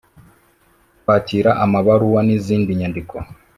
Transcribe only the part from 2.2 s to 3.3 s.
n izindi nyandiko